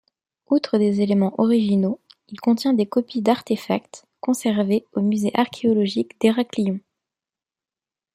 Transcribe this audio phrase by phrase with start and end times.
[0.47, 6.79] Outre des éléments originaux, il contient des copies d'artefacts conservés au Musée archéologique d'Héraklion.